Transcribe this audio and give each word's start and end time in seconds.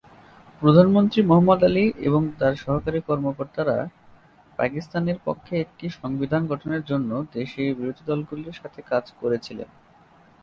প্রধানমন্ত্রী 0.61 1.19
মুহাম্মদ 1.21 1.61
আলী 1.63 1.85
এবং 1.99 2.21
তাঁর 2.39 2.53
সরকারী 2.65 2.99
কর্মকর্তারা 3.07 3.77
পাকিস্তানের 4.59 5.17
পক্ষে 5.25 5.53
একটি 5.59 5.85
সংবিধান 5.99 6.41
গঠনের 6.47 6.83
জন্য 6.85 7.09
দেশের 7.33 7.69
বিরোধী 7.77 8.03
দলগুলির 8.05 8.59
সাথে 8.61 8.79
কাজ 8.91 9.05
করেছিলেন। 9.21 9.69